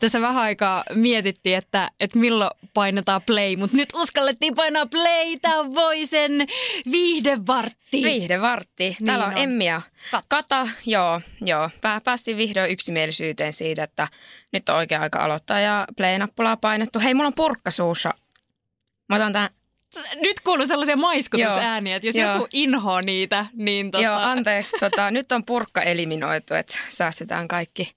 [0.00, 5.36] Tässä vähän aikaa mietittiin, että, että milloin painetaan play, mutta nyt uskallettiin painaa play.
[5.42, 6.46] Tämä on Voisen
[6.90, 8.02] viihdevartti.
[8.02, 8.96] Viihdevartti.
[9.04, 9.42] Täällä Niin on on.
[9.42, 10.24] Emmi ja Kata.
[10.28, 10.68] Kata.
[10.86, 11.70] Joo, joo.
[11.80, 14.08] Pää- Päästiin vihdoin yksimielisyyteen siitä, että
[14.52, 16.98] nyt on oikea aika aloittaa ja play-nappulaa painettu.
[17.00, 18.14] Hei, mulla on purkka suussa.
[19.08, 19.50] Mä otan tän.
[20.20, 22.32] Nyt kuuluu sellaisia maiskutusääniä, että jos Joo.
[22.32, 24.04] joku inhoa niitä, niin tota...
[24.04, 24.76] Joo, anteeksi.
[24.80, 27.92] Tota, nyt on purkka eliminoitu, että säästetään kaikki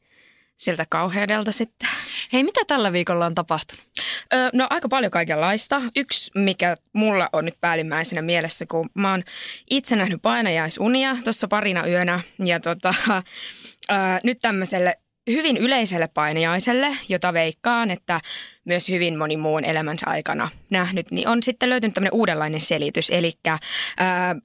[0.59, 1.90] siltä kauheudelta sitten.
[2.34, 3.86] Hei, mitä tällä viikolla on tapahtunut?
[4.34, 5.81] Ö, no aika paljon kaikenlaista.
[5.95, 9.23] Yksi, mikä mulla on nyt päällimmäisenä mielessä, kun mä oon
[9.70, 12.19] itse nähnyt painajaisunia tuossa parina yönä.
[12.45, 15.00] Ja tota, ö, nyt tämmöiselle
[15.31, 18.19] hyvin yleiselle painajaiselle, jota veikkaan, että
[18.66, 23.09] myös hyvin moni muun elämänsä aikana nähnyt, niin on sitten löytynyt tämmöinen uudenlainen selitys.
[23.09, 23.53] Eli ö,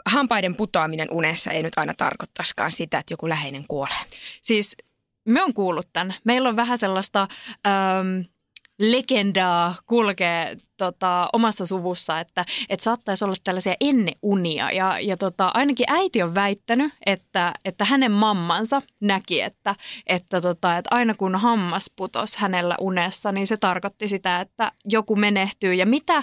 [0.07, 4.05] hampaiden putoaminen unessa ei nyt aina tarkoittaisikaan sitä, että joku läheinen kuolee.
[4.43, 4.77] Siis
[5.25, 6.15] me on kuullut tämän.
[6.25, 7.29] Meillä on vähän sellaista
[7.67, 8.25] äm,
[8.79, 14.71] legendaa kulkee tota, omassa suvussa, että, että saattaisi olla tällaisia enneunia.
[14.71, 19.75] Ja, ja tota, ainakin äiti on väittänyt, että, että hänen mammansa näki, että,
[20.07, 25.17] että, tota, että aina kun hammas putos hänellä unessa, niin se tarkoitti sitä, että joku
[25.17, 25.75] menehtyy.
[25.75, 26.23] Ja mitä ö,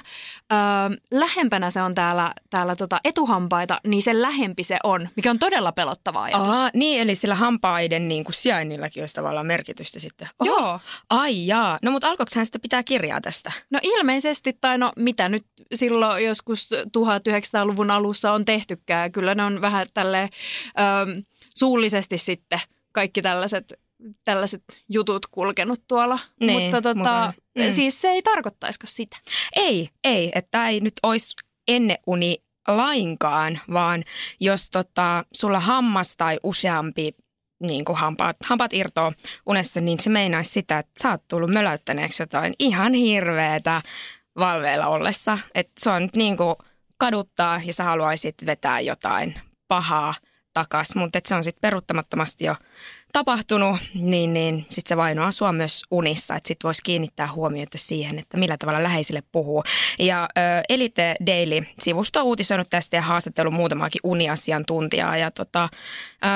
[1.11, 5.71] lähempänä se on täällä, täällä tota etuhampaita, niin sen lähempi se on, mikä on todella
[5.71, 6.47] pelottava ajatus.
[6.47, 10.29] Aa, niin, eli sillä hampaiden niin kuin sijainnillakin olisi tavallaan merkitystä sitten.
[10.39, 10.51] Oho.
[10.51, 10.79] Joo.
[11.09, 11.79] Ai jaa.
[11.81, 13.51] No mutta alkoiko hän sitten pitää kirjaa tästä?
[13.69, 19.11] No ilmeisesti, tai no mitä nyt silloin joskus 1900-luvun alussa on tehtykään.
[19.11, 20.29] Kyllä ne on vähän tälleen
[20.79, 21.23] äm,
[21.55, 22.59] suullisesti sitten
[22.91, 23.73] kaikki tällaiset,
[24.23, 26.19] tällaiset jutut kulkenut tuolla.
[26.39, 27.33] Niin, mutta tota, mukana.
[27.57, 27.71] Mm.
[27.71, 29.17] siis se ei tarkoittaisikaan sitä.
[29.55, 30.31] Ei, ei.
[30.35, 31.35] Että ei nyt olisi
[31.67, 32.37] enneuni
[32.67, 34.03] lainkaan, vaan
[34.39, 37.11] jos tota, sulla hammas tai useampi
[37.61, 39.11] niin kuin hampaat, hampaat irtoaa
[39.45, 43.81] unessa, niin se meinaisi sitä, että sä oot tullut möläyttäneeksi jotain ihan hirveetä
[44.39, 45.39] valveilla ollessa.
[45.55, 46.55] Että se on niin kuin
[46.97, 49.35] kaduttaa ja sä haluaisit vetää jotain
[49.67, 50.13] pahaa
[50.53, 52.55] takas, mutta se on sitten peruuttamattomasti jo
[53.13, 58.19] tapahtunut, niin, niin sitten se vainoaa sua myös unissa, että sitten voisi kiinnittää huomiota siihen,
[58.19, 59.63] että millä tavalla läheisille puhuu.
[59.99, 65.17] Ja ö, Elite Daily-sivusto on uutisoinut tästä ja haastatellut muutamaakin uniasiantuntijaa.
[65.17, 66.27] Ja tota, ö,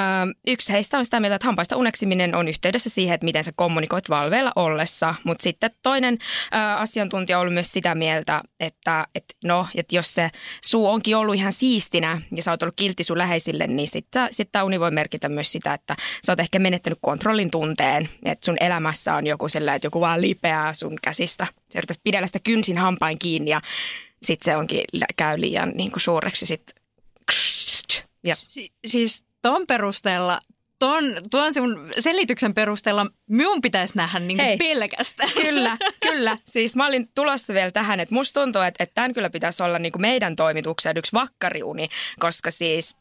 [0.47, 4.09] yksi heistä on sitä mieltä, että hampaista uneksiminen on yhteydessä siihen, että miten sä kommunikoit
[4.09, 6.18] valveilla ollessa, mutta sitten toinen
[6.53, 10.30] ö, asiantuntija on ollut myös sitä mieltä, että, että no, että jos se
[10.66, 14.50] suu onkin ollut ihan siistinä ja sä oot ollut kiltti sun läheisille, niin sitten sit
[14.52, 18.58] tämä uni voi merkitä myös sitä, että sä oot ehkä menettänyt kontrollin tunteen, että sun
[18.59, 21.48] elämässä on joku sellainen, että joku vaan lipeää sun käsistä.
[21.74, 23.62] Sä yrität pidellä sitä kynsin hampain kiinni ja
[24.24, 24.84] sitten se onkin,
[25.16, 26.76] käy liian niin kuin suureksi sitten.
[28.24, 30.40] Ja Si- siis ton perusteella,
[30.80, 34.58] ton, tuon sun selityksen perusteella minun pitäisi nähdä niin Hei.
[34.58, 35.32] pelkästään.
[35.42, 36.38] Kyllä, kyllä.
[36.46, 39.80] Siis mä olin tulossa vielä tähän, että musta tuntuu, että, että tämän kyllä pitäisi olla
[39.80, 41.90] niin kuin meidän toimituksen yksi vakkariuni,
[42.20, 42.97] koska siis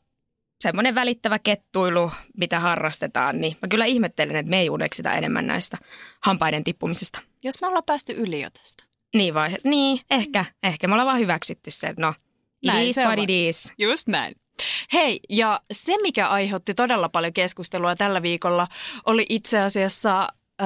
[0.65, 5.79] semmoinen välittävä kettuilu, mitä harrastetaan, niin mä kyllä ihmettelen, että me ei uneksita enemmän näistä
[6.21, 7.21] hampaiden tippumisesta.
[7.43, 8.85] Jos me ollaan päästy yli jo tästä.
[9.15, 9.57] Niin vai?
[9.65, 10.45] Niin, ehkä.
[10.63, 12.15] Ehkä me ollaan vaan hyväksytty se, että no,
[12.63, 13.73] it Näin is what it is.
[13.79, 14.35] Just näin.
[14.93, 18.67] Hei, ja se mikä aiheutti todella paljon keskustelua tällä viikolla
[19.07, 20.29] oli itse asiassa
[20.63, 20.65] ö,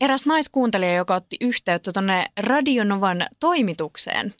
[0.00, 4.34] eräs naiskuuntelija, joka otti yhteyttä tuonne Radionovan toimitukseen.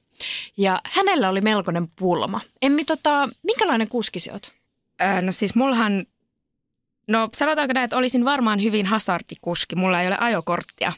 [0.56, 2.40] Ja hänellä oli melkoinen pulma.
[2.62, 4.57] Emmi, tota, minkälainen kuski sä oot?
[5.02, 6.06] Öö, no siis mullahan,
[7.08, 9.76] no sanotaanko näin, että olisin varmaan hyvin hasardikuski.
[9.76, 10.92] Mulla ei ole ajokorttia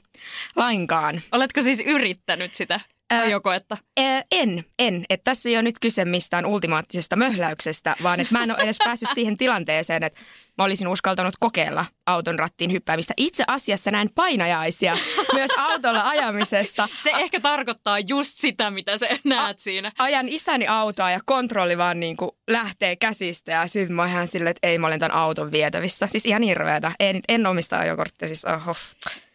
[0.57, 1.23] lainkaan.
[1.33, 2.81] Oletko siis yrittänyt sitä
[3.13, 3.77] Ö, ajokoetta?
[3.97, 5.05] Ää, en, en.
[5.11, 8.79] Että tässä ei ole nyt kyse mistään ultimaattisesta möhläyksestä, vaan että mä en ole edes
[8.85, 10.21] päässyt siihen tilanteeseen, että
[10.61, 13.15] mä olisin uskaltanut kokeilla auton rattiin hyppäämistä.
[13.17, 14.97] Itse asiassa näin painajaisia
[15.33, 16.89] myös autolla ajamisesta.
[17.03, 19.93] Se ehkä tarkoittaa just sitä, mitä sä näet siinä.
[19.99, 24.51] Ajan isäni autoa ja kontrolli vaan niin kuin lähtee käsistä ja sitten mä ihan silleen,
[24.51, 26.07] että ei mä olen tämän auton vietävissä.
[26.07, 26.93] Siis ihan hirveetä.
[27.01, 28.75] En, en omista ajokorttia, siis oho.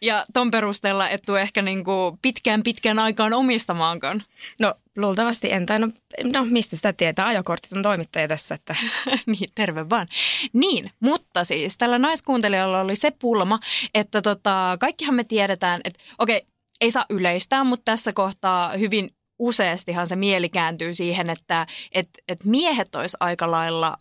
[0.02, 4.22] Ja ton perusteella et tuu ehkä niinku pitkään pitkään aikaan omistamaankaan.
[4.58, 5.88] No luultavasti en, tai no,
[6.24, 8.76] no mistä sitä tietää, ajokortit on toimittaja tässä, että
[9.26, 10.06] niin, terve vaan.
[10.52, 13.58] Niin, mutta siis tällä naiskuuntelijalla oli se pulma,
[13.94, 16.42] että tota, kaikkihan me tiedetään, että okei,
[16.80, 22.44] ei saa yleistää, mutta tässä kohtaa hyvin useastihan se mieli kääntyy siihen, että et, et
[22.44, 23.96] miehet olisi aika lailla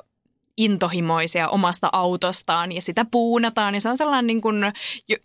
[0.57, 4.57] intohimoisia omasta autostaan ja sitä puunataan ja se on sellainen niin kuin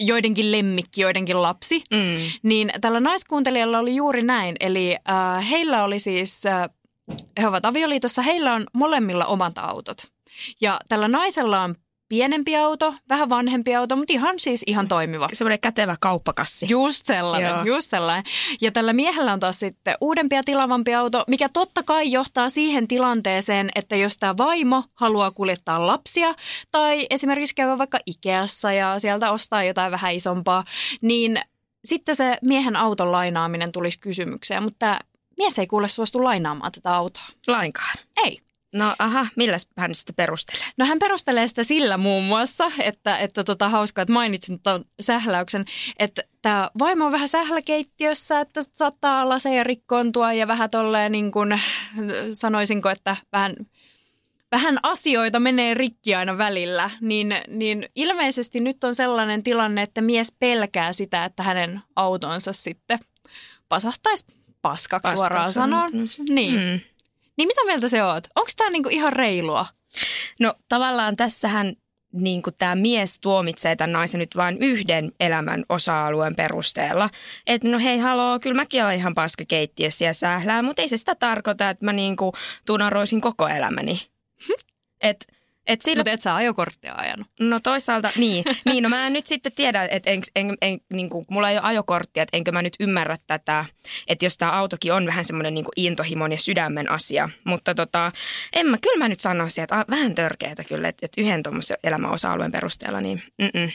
[0.01, 1.85] joidenkin lemmikki, joidenkin lapsi.
[1.91, 2.31] Mm.
[2.43, 6.69] Niin tällä naiskuuntelijalla oli juuri näin, eli äh, heillä oli siis, äh,
[7.41, 10.07] he ovat avioliitossa, heillä on molemmilla omat autot.
[10.61, 11.75] Ja tällä naisella on
[12.11, 15.29] pienempi auto, vähän vanhempi auto, mutta ihan siis ihan toimiva.
[15.33, 16.67] Semmoinen kätevä kauppakassi.
[16.71, 17.65] Just sellainen, Joo.
[17.65, 18.25] just sellainen.
[18.61, 22.89] Ja tällä miehellä on taas sitten uudempi ja tilavampi auto, mikä totta kai johtaa siihen
[22.89, 26.35] tilanteeseen, että jos tämä vaimo haluaa kuljettaa lapsia
[26.71, 30.65] tai esimerkiksi käydä vaikka Ikeassa ja sieltä ostaa jotain vähän isompaa,
[31.01, 31.41] niin
[31.85, 34.99] sitten se miehen auton lainaaminen tulisi kysymykseen, mutta
[35.37, 37.25] mies ei kuule suostu lainaamaan tätä autoa.
[37.47, 37.97] Lainkaan?
[38.25, 38.39] Ei.
[38.73, 40.67] No aha, millä hän sitten perustelee?
[40.77, 45.65] No hän perustelee sitä sillä muun muassa, että, että tota, hauskaa, että mainitsin tuon sähläyksen,
[45.99, 51.61] että tämä vaimo on vähän sähläkeittiössä, että saattaa laseja rikkoontua ja vähän tolleen niin kuin,
[52.33, 53.57] sanoisinko, että vähän,
[54.53, 60.33] vähän asioita menee rikki aina välillä, niin, niin ilmeisesti nyt on sellainen tilanne, että mies
[60.39, 62.99] pelkää sitä, että hänen autonsa sitten
[63.69, 65.91] pasahtaisi paskaksi, paskaksi suoraan sanoen.
[66.29, 66.55] Niin.
[66.55, 66.81] Mm.
[67.41, 68.27] Niin mitä mieltä se oot?
[68.37, 69.67] Onko tämä niinku ihan reilua?
[70.41, 71.73] No tavallaan tässähän
[72.13, 77.09] niin tämä mies tuomitsee tämän naisen nyt vain yhden elämän osa-alueen perusteella.
[77.47, 81.15] Että no hei haloo, kyllä mäkin olen ihan paskakeittiössä ja sählää, mutta ei se sitä
[81.15, 82.33] tarkoita, että mä niin kuin
[82.67, 84.01] tunaroisin koko elämäni.
[85.01, 85.27] Että
[85.73, 86.01] et sillä...
[86.01, 87.27] Mutta et sä ajokorttia ajanut.
[87.41, 88.45] No toisaalta, niin.
[88.65, 91.57] niin no mä en nyt sitten tiedä, että en, en, en, niin kuin, mulla ei
[91.57, 93.65] ole ajokorttia, että enkö mä nyt ymmärrä tätä,
[94.09, 97.29] että jos tämä autokin on vähän semmoinen niin intohimon ja sydämen asia.
[97.45, 98.13] Mutta tota,
[98.53, 102.11] en mä, kyllä mä nyt sanoisin, että vähän törkeätä kyllä, että, että yhden tuommoisen elämän
[102.11, 103.71] osa-alueen perusteella, niin mm-mm.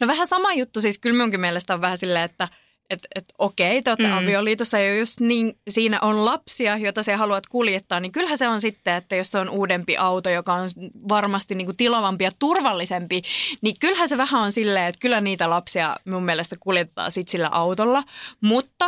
[0.00, 2.48] No vähän sama juttu, siis kyllä minunkin mielestä on vähän silleen, että–
[2.90, 4.12] että et, okei, te mm.
[4.12, 8.60] avioliitossa ja just niin, siinä on lapsia, joita se haluat kuljettaa, niin kyllähän se on
[8.60, 10.68] sitten, että jos se on uudempi auto, joka on
[11.08, 13.22] varmasti niin kuin tilavampi ja turvallisempi,
[13.62, 17.48] niin kyllähän se vähän on silleen, että kyllä niitä lapsia mun mielestä kuljettaa sitten sillä
[17.52, 18.02] autolla,
[18.40, 18.86] mutta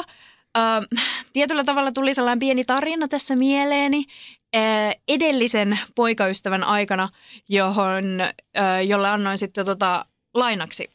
[0.58, 4.04] äh, tietyllä tavalla tuli sellainen pieni tarina tässä mieleeni,
[4.56, 4.62] äh,
[5.08, 7.08] edellisen poikaystävän aikana,
[7.48, 10.90] johon, äh, jolle annoin sitten tota lainaksi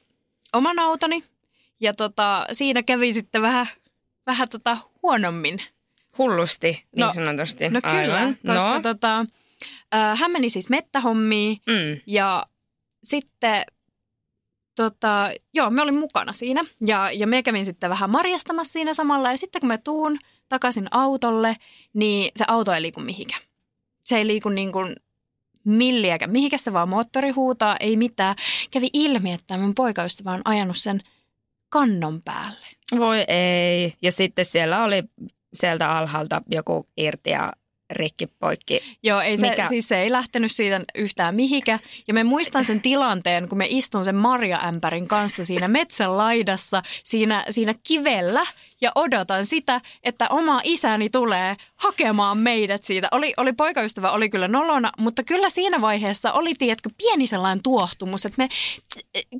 [0.53, 1.23] oman autoni–
[1.79, 3.67] ja tota, siinä kävi sitten vähän,
[4.25, 5.61] vähän tota huonommin.
[6.17, 7.69] Hullusti, niin no, sanotusti.
[7.69, 8.01] No Aivan.
[8.41, 8.81] kyllä, koska no.
[8.81, 9.25] tota,
[9.95, 12.01] äh, hän meni siis mettähommiin mm.
[12.05, 12.45] ja
[13.03, 13.63] sitten
[14.75, 19.31] tota, joo, me olin mukana siinä ja, ja me kävin sitten vähän marjastamassa siinä samalla
[19.31, 20.19] ja sitten kun me tuun
[20.49, 21.55] takaisin autolle,
[21.93, 23.41] niin se auto ei liiku mihinkään.
[24.03, 24.95] Se ei liiku niin kuin
[25.63, 26.31] milliäkään.
[26.31, 28.35] Mihinkä se vaan moottori huutaa, ei mitään.
[28.71, 31.01] Kävi ilmi, että mun poikaystävä on ajanut sen–
[31.69, 32.67] kannon päälle.
[32.99, 33.93] Voi ei.
[34.01, 35.03] Ja sitten siellä oli
[35.53, 37.53] sieltä alhaalta joku irti ja
[37.89, 38.81] rikki poikki.
[39.03, 39.67] Joo, ei se, Mikä?
[39.67, 41.79] siis se ei lähtenyt siitä yhtään mihikä.
[42.07, 47.45] Ja me muistan sen tilanteen, kun me istun sen marjaämpärin kanssa siinä metsän laidassa, siinä,
[47.49, 48.45] siinä kivellä
[48.81, 53.07] ja odotan sitä, että oma isäni tulee hakemaan meidät siitä.
[53.11, 58.25] Oli, oli poikaystävä, oli kyllä nolona, mutta kyllä siinä vaiheessa oli, tiedätkö, pieni sellainen tuohtumus,
[58.25, 58.49] että me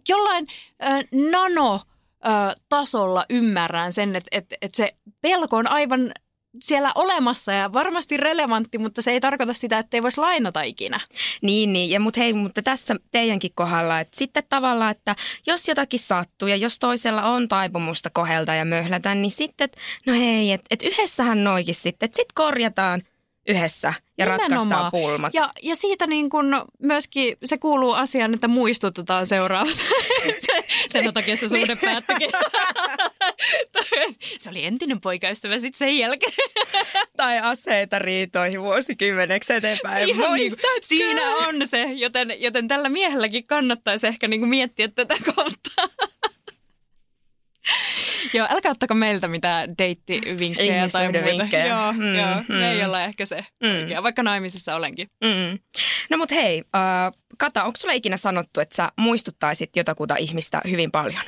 [0.10, 0.48] jollain
[0.84, 1.00] äh,
[1.32, 1.82] nano
[2.26, 2.30] ö,
[2.70, 6.12] tasolla ymmärrän sen, että, että, että se pelko on aivan
[6.62, 11.00] siellä olemassa ja varmasti relevantti, mutta se ei tarkoita sitä, että ei voisi lainata ikinä.
[11.42, 11.90] Niin, niin.
[11.90, 15.16] Ja mut hei, mutta tässä teidänkin kohdalla, että sitten tavallaan, että
[15.48, 19.70] jos jotakin sattuu ja jos toisella on taipumusta kohelta ja möhlätä, niin sitten,
[20.06, 23.02] no hei, että et yhdessähän noikin sitten, että sitten korjataan–
[23.48, 24.52] yhdessä ja Nimenomaan.
[24.52, 25.34] ratkaistaan pulmat.
[25.34, 29.78] Ja, ja siitä niin kun myöskin se kuuluu asiaan, että muistutetaan seuraavat.
[30.92, 32.30] sen takia se suhde päättyikin.
[34.42, 36.34] se oli entinen poikaystävä sitten sen jälkeen.
[37.18, 40.06] tai aseita riitoihin vuosikymmeneksi eteenpäin.
[40.06, 46.08] Siinä, niin, siinä on se, joten, joten tällä miehelläkin kannattaisi ehkä niin miettiä tätä kohtaa.
[48.34, 51.58] Joo, älkää ottako meiltä mitään deittivinkkejä tai muuta.
[51.58, 52.56] Joo, mm, joo mm.
[52.56, 53.82] me ei olla ehkä se mm.
[53.82, 55.08] oikea, vaikka naimisissa olenkin.
[55.24, 55.60] Mm.
[56.10, 60.92] No mut hei, uh, Kata, onko sulle ikinä sanottu, että sä muistuttaisit jotakuta ihmistä hyvin
[60.92, 61.22] paljon?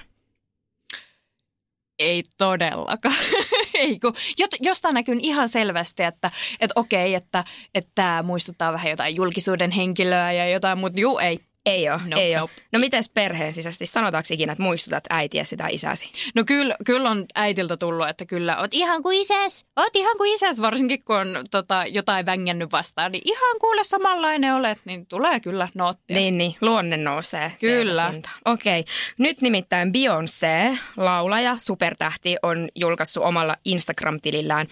[2.00, 3.16] Ei todellakaan.
[3.74, 4.14] ei, kun
[4.60, 7.44] jostain näkyy ihan selvästi, että, että okei, että,
[7.76, 11.40] että tämä muistuttaa vähän jotain julkisuuden henkilöä ja jotain, mutta juu, ei.
[11.70, 12.40] Ei ole, Nope, ei ole.
[12.42, 12.54] nope.
[12.72, 13.86] No mites perheen sisäisesti?
[13.86, 16.12] Sanotaanko ikinä, että muistutat äitiä sitä isäsi?
[16.36, 19.66] No kyllä, kyllä on äitiltä tullut, että kyllä oot ihan kuin isäs.
[19.76, 23.12] Oot ihan kuin isäs, varsinkin kun on tota, jotain vängännyt vastaan.
[23.12, 26.18] Niin ihan kuule samanlainen olet, niin tulee kyllä noottia.
[26.18, 26.56] Niin, niin.
[26.62, 27.52] Luonne nousee.
[27.60, 28.14] Kyllä.
[28.46, 28.86] Okei.
[29.18, 34.68] Nyt nimittäin Beyoncé, laulaja, supertähti, on julkaissut omalla Instagram-tilillään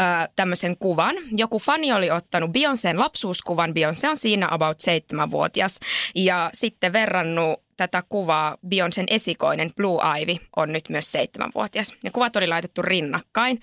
[0.00, 1.14] ö, tämmöisen kuvan.
[1.36, 3.70] Joku fani oli ottanut Beyoncén lapsuuskuvan.
[3.70, 5.80] Beyoncé on siinä about seitsemänvuotias.
[6.14, 11.94] Ja sitten verrannut tätä kuvaa Beyoncén esikoinen Blue Ivy on nyt myös seitsemänvuotias.
[12.02, 13.60] Ne kuvat oli laitettu rinnakkain.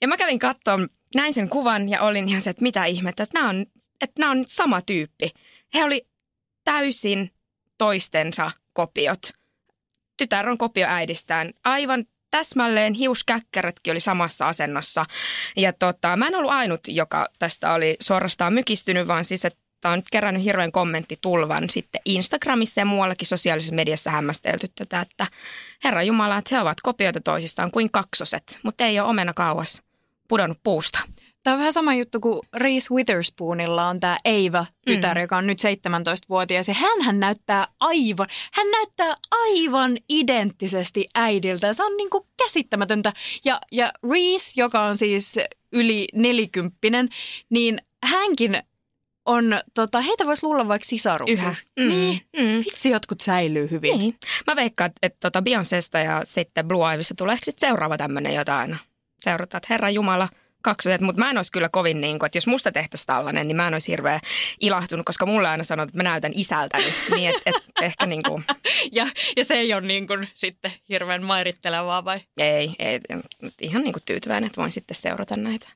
[0.00, 3.38] Ja mä kävin katsomaan, näin sen kuvan ja olin ihan se, että mitä ihmettä, että
[3.38, 3.66] nämä on,
[4.00, 5.30] että nämä on sama tyyppi.
[5.74, 6.06] He oli
[6.64, 7.30] täysin
[7.78, 9.30] toistensa kopiot.
[10.16, 11.50] Tytär on kopio äidistään.
[11.64, 15.06] Aivan täsmälleen hiuskäkkärätkin oli samassa asennossa.
[15.56, 19.92] Ja tota, mä en ollut ainut, joka tästä oli suorastaan mykistynyt, vaan siis, että Tämä
[19.92, 25.26] on nyt kerännyt hirveän kommenttitulvan sitten Instagramissa ja muuallakin sosiaalisessa mediassa hämmästelty tätä, että
[25.84, 29.82] Herra Jumala, että he ovat kopioita toisistaan kuin kaksoset, mutta ei ole omena kauas
[30.28, 30.98] pudonnut puusta.
[31.42, 35.20] Tämä on vähän sama juttu kuin Reese Witherspoonilla on tämä Ava-tytär, mm.
[35.20, 36.68] joka on nyt 17-vuotias.
[36.68, 41.72] Ja hän näyttää aivan, hän näyttää aivan identtisesti äidiltä.
[41.72, 43.12] Se on niin kuin käsittämätöntä.
[43.44, 45.38] Ja, ja Reese, joka on siis
[45.72, 47.08] yli nelikymppinen,
[47.50, 48.62] niin hänkin
[49.30, 51.44] on, tota, heitä voisi luulla vaikka sisaruksiksi.
[51.44, 51.54] Yhä.
[51.80, 51.88] Mm.
[51.88, 52.58] Niin, Mm.
[52.64, 53.98] vitsi jotkut säilyy hyvin.
[53.98, 54.14] Niin.
[54.46, 58.76] Mä veikkaan, että, tota Beyoncésta ja sitten Blue Ivystä tulee sitten seuraava tämmöinen jotain.
[59.20, 60.28] Seurataan, että Herra Jumala,
[60.62, 63.56] kaksoset, mutta mä en olisi kyllä kovin niin kuin, että jos musta tehtäisiin tällainen, niin
[63.56, 64.20] mä en olisi hirveän
[64.60, 66.94] ilahtunut, koska mulle aina sanoo, että mä näytän isältäni.
[67.16, 68.44] niin, että et, ehkä niin kuin,
[68.92, 72.20] Ja, ja se ei ole niin kuin sitten hirveän mairittelevaa vai?
[72.38, 73.00] ei, ei,
[73.60, 75.68] ihan niin kuin tyytyväinen, että voin sitten seurata näitä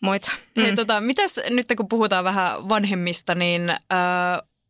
[0.00, 0.30] muita.
[0.56, 0.62] Mm.
[0.62, 3.78] Hei, tota, mitäs nyt kun puhutaan vähän vanhemmista, niin äh,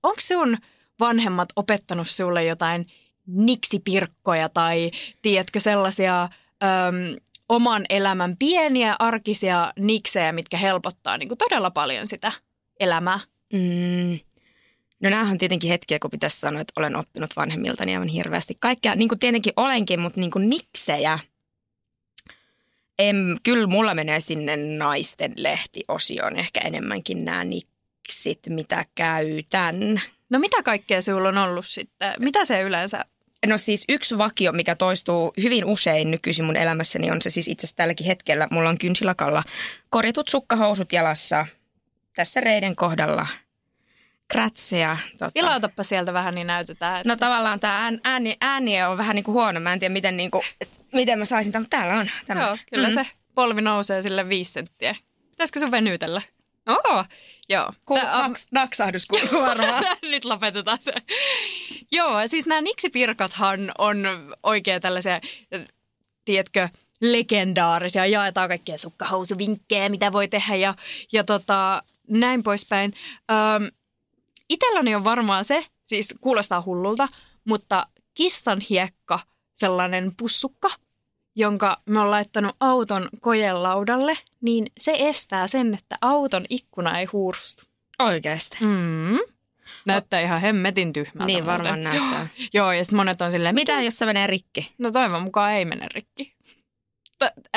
[0.03, 0.59] onko sun
[1.01, 2.87] vanhemmat opettanut sulle jotain
[3.27, 4.91] niksipirkkoja tai
[5.23, 7.17] tiedätkö sellaisia äm,
[7.51, 12.33] oman elämän pieniä arkisia niksejä, mitkä helpottaa niin kuin todella paljon sitä
[12.81, 13.21] elämää?
[13.53, 14.19] Mm.
[15.01, 18.57] No näähän on tietenkin hetkiä, kun pitäisi sanoa, että olen oppinut vanhemmiltani aivan hirveästi.
[18.61, 21.19] Kaikkea, niin kuin tietenkin olenkin, mutta niin kuin niksejä.
[22.99, 30.01] En, kyllä mulla menee sinne naisten lehtiosioon ehkä enemmänkin nämä niksit, mitä käytän.
[30.31, 32.13] No mitä kaikkea sulla on ollut sitten?
[32.19, 33.05] Mitä se yleensä?
[33.47, 37.65] No siis yksi vakio, mikä toistuu hyvin usein nykyisin mun elämässäni, on se siis itse
[37.65, 38.49] asiassa tälläkin hetkellä.
[38.51, 39.43] Mulla on kynsilakalla
[39.91, 41.47] korjatut sukkahousut jalassa
[42.17, 43.27] tässä reiden kohdalla.
[44.29, 44.97] Kratseja.
[45.19, 45.31] Tota.
[45.35, 47.03] Vilautappa sieltä vähän, niin näytetään.
[47.05, 49.61] No tavallaan tämä ääni, ääni on vähän niin kuin huono.
[49.61, 51.67] Mä en tiedä, miten, niin kuin, et, miten mä saisin tämän.
[51.71, 52.41] Täällä on tämä.
[52.41, 52.95] Joo, kyllä mm.
[52.95, 54.97] se polvi nousee sille viisi senttiä.
[55.31, 56.23] Pitäisikö sun venytellä?
[56.69, 57.05] Oo,
[57.49, 57.73] joo.
[57.85, 59.85] Ku, Tää on- naks, naksahdus kuuluu varmaan.
[60.03, 60.93] Nyt lopetetaan se.
[61.93, 64.05] Joo, siis nämä niksipirkathan on
[64.43, 65.21] oikein tällaisia,
[66.25, 66.69] tiedätkö,
[67.01, 68.07] legendaarisia.
[68.07, 70.75] Jaetaan kaikkia sukkahousuvinkkejä, mitä voi tehdä ja,
[71.13, 72.95] ja tota, näin poispäin.
[73.31, 73.71] Öm,
[74.49, 77.09] itselläni on varmaan se, siis kuulostaa hullulta,
[77.45, 79.19] mutta kissan hiekka,
[79.55, 80.71] sellainen pussukka,
[81.37, 87.63] jonka me on laittanut auton kojelaudalle, niin se estää sen, että auton ikkuna ei huurustu.
[87.99, 88.57] Oikeasti.
[88.61, 89.19] Mm.
[89.87, 91.27] Näyttää ihan hemmetin tyhmältä.
[91.27, 91.47] Niin muuten.
[91.47, 92.27] varmaan näyttää.
[92.55, 94.73] Joo, ja sitten monet on silleen, Mitä jos se menee rikki?
[94.79, 96.35] No toivon mukaan ei mene rikki.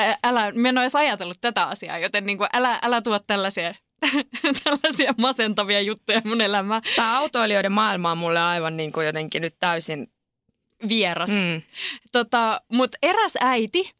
[0.00, 3.18] Ä- älä, mä en ole edes ajatellut tätä asiaa, joten niin kuin älä, älä tuo
[3.18, 3.74] tällaisia,
[4.64, 6.82] tällaisia masentavia juttuja mun elämään.
[6.96, 10.10] Tämä autoilijoiden maailma on mulle aivan niin kuin jotenkin nyt täysin...
[10.88, 11.30] Vieras.
[11.30, 11.62] Mm.
[12.12, 13.90] Tota, Mutta eräs äiti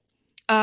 [0.53, 0.57] öö,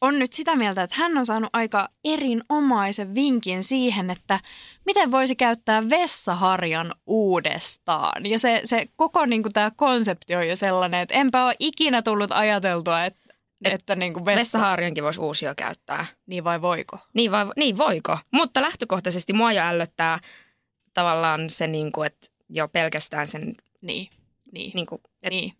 [0.00, 4.40] on nyt sitä mieltä, että hän on saanut aika erinomaisen vinkin siihen, että
[4.86, 8.26] miten voisi käyttää vessaharjan uudestaan.
[8.26, 12.32] Ja se, se koko niin tämä konsepti on jo sellainen, että enpä ole ikinä tullut
[12.32, 13.20] ajateltua, että,
[13.64, 14.38] Et että niin vessa...
[14.38, 16.06] Vessaharjankin voisi uusia käyttää.
[16.26, 16.98] Niin vai voiko?
[17.14, 18.18] Niin, vai, niin voiko?
[18.30, 20.18] Mutta lähtökohtaisesti mua jo ällöttää
[20.94, 24.08] tavallaan se, niin kuin, että jo pelkästään sen, Niin,
[24.52, 25.00] niin, niin kuin,
[25.30, 25.52] niin.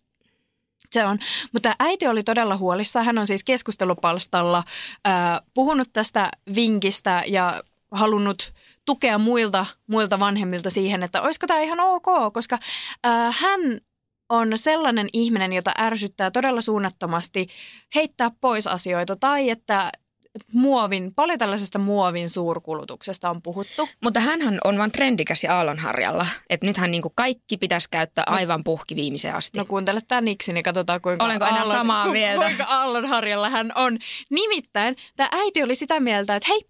[0.96, 1.18] Se on.
[1.52, 3.04] Mutta äiti oli todella huolissaan.
[3.04, 4.62] Hän on siis keskustelupalstalla
[5.08, 8.52] äh, puhunut tästä vinkistä ja halunnut
[8.84, 12.58] tukea muilta, muilta vanhemmilta siihen, että olisiko tämä ihan ok, koska
[13.06, 13.60] äh, hän
[14.28, 17.46] on sellainen ihminen, jota ärsyttää todella suunnattomasti
[17.94, 19.92] heittää pois asioita tai että
[20.52, 23.88] muovin, paljon tällaisesta muovin suurkulutuksesta on puhuttu.
[24.02, 26.26] Mutta hänhän on vain trendikäs ja aallonharjalla.
[26.50, 29.58] Että nythän niin kaikki pitäisi käyttää aivan puhki viimeiseen asti.
[29.58, 32.44] No kuuntele tämä niksi, niin katsotaan kuinka Olenko enää samaa mieltä?
[32.44, 33.98] kuinka Aallonharjalla hän on.
[34.30, 36.60] Nimittäin tämä äiti oli sitä mieltä, että hei,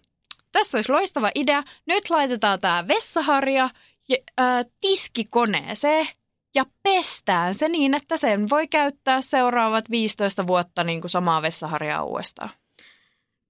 [0.52, 1.62] tässä olisi loistava idea.
[1.86, 3.70] Nyt laitetaan tämä vessaharja
[4.08, 6.06] ja, ää, tiskikoneeseen
[6.54, 12.02] ja pestään se niin, että sen voi käyttää seuraavat 15 vuotta niin kuin samaa vessaharjaa
[12.02, 12.50] uudestaan.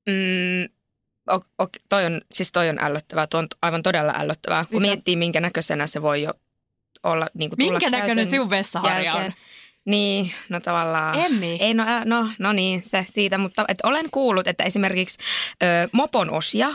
[0.06, 0.68] Mm,
[1.30, 4.64] o, o, toi on, siis toi on ällöttävää, tuo on aivan todella ällöttävää.
[4.64, 4.92] Kun Mikä?
[4.92, 6.32] miettii, minkä näköisenä se voi jo
[7.02, 9.32] olla niin kuin Minkä näköinen sinun vessaharja on?
[9.84, 11.18] Niin, no tavallaan.
[11.18, 11.56] Emmi.
[11.60, 15.18] Ei, no, no, no niin, se siitä, mutta et olen kuullut, että esimerkiksi
[15.62, 16.68] ö, mopon osia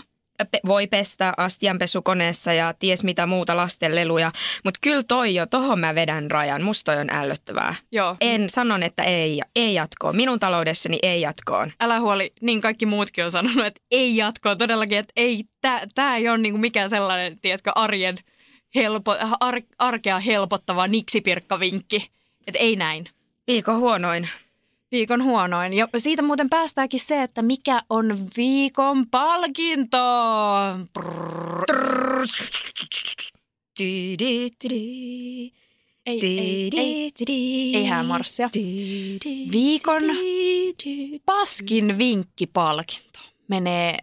[0.65, 4.31] voi pestä astianpesukoneessa ja ties mitä muuta lastenleluja,
[4.63, 7.75] mutta kyllä toi jo, tohon mä vedän rajan, musta on ällöttävää.
[7.91, 8.17] Joo.
[8.21, 10.15] En sanon, että ei, ei jatkoon.
[10.15, 11.71] Minun taloudessani ei jatkoon.
[11.81, 15.43] Älä huoli, niin kaikki muutkin on sanonut, että ei jatkoa todellakin, että ei,
[15.95, 18.17] tämä ei ole niinku mikään sellainen, tiedätkö, arjen
[18.75, 22.12] helpo, ar, arkea helpottava niksipirkkavinkki.
[22.48, 23.05] Että ei näin.
[23.48, 24.29] Viikon huonoin.
[24.91, 25.74] Viikon huonoin.
[25.74, 29.98] Ja siitä muuten päästäänkin se, että mikä on viikon palkinto.
[33.79, 34.51] Ei, ei,
[36.77, 37.12] ei.
[37.74, 38.50] Ei häämarssia.
[39.51, 40.01] Viikon
[41.25, 43.98] paskin vinkkipalkinto menee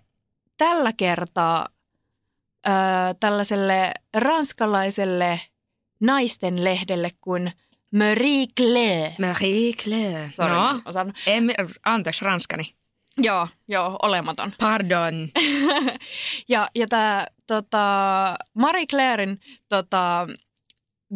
[0.56, 1.68] tällä kertaa
[2.66, 2.70] ö,
[3.20, 5.40] tällaiselle ranskalaiselle
[6.00, 7.52] naisten lehdelle kuin
[7.94, 9.14] Marie Claire.
[9.18, 10.30] Marie Claire.
[10.30, 11.14] Sorry, No, osan.
[11.26, 11.54] en,
[11.84, 12.74] anteeksi ranskani.
[13.22, 14.52] Joo, joo, olematon.
[14.60, 15.28] Pardon.
[16.48, 17.78] Ja, ja tämä tota,
[18.54, 20.26] Marie Clairen tota,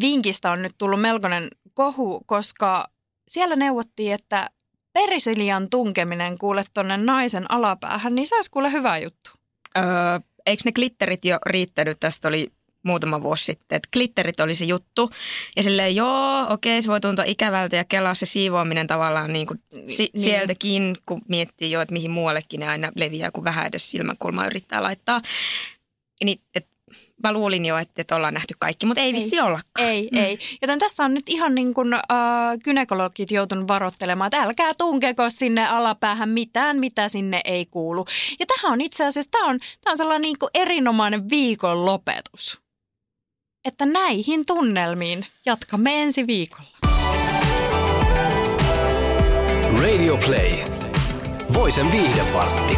[0.01, 2.85] vinkistä on nyt tullut melkoinen kohu, koska
[3.29, 4.51] siellä neuvottiin, että
[4.93, 9.31] perisilian tunkeminen kuule tuonne naisen alapäähän, niin se olisi kuule hyvä juttu.
[9.79, 9.85] Öö,
[10.47, 12.01] eikö ne glitterit jo riittänyt?
[12.01, 12.53] Tästä oli
[12.83, 15.11] muutama vuosi sitten, että glitterit oli se juttu.
[15.57, 19.61] Ja silleen, joo, okei, se voi tuntua ikävältä ja kelaa se siivoaminen tavallaan niin kuin
[19.87, 20.25] si- Niin.
[20.25, 24.83] sieltäkin, kun miettii jo, että mihin muuallekin ne aina leviää, kun vähän edes silmäkulmaa yrittää
[24.83, 25.23] laittaa.
[26.25, 26.67] Niin, et,
[27.23, 29.13] mä luulin jo, että, että ollaan nähty kaikki, mutta ei, Ei.
[29.13, 29.89] vissi ollakaan.
[29.89, 30.19] Ei, mm.
[30.19, 30.39] ei.
[30.63, 32.01] Joten tästä on nyt ihan niin kuin äh,
[32.65, 38.05] gynekologit joutunut varoittelemaan, että älkää tunkeko sinne alapäähän mitään, mitä sinne ei kuulu.
[38.41, 42.62] Ja tähän on itse asiassa, tämä on, tämä on sellainen niin kuin erinomainen viikon lopetus.
[43.65, 46.79] Että näihin tunnelmiin jatkamme ensi viikolla.
[49.83, 50.53] Radio Play.
[51.55, 52.77] Voisen viihdepartti.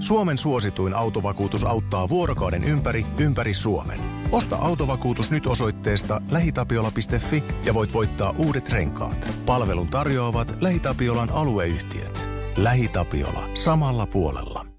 [0.00, 4.00] Suomen suosituin autovakuutus auttaa vuorokauden ympäri, ympäri Suomen.
[4.32, 9.28] Osta autovakuutus nyt osoitteesta lähitapiola.fi ja voit voittaa uudet renkaat.
[9.46, 12.28] Palvelun tarjoavat LähiTapiolan alueyhtiöt.
[12.56, 13.48] LähiTapiola.
[13.54, 14.73] Samalla puolella.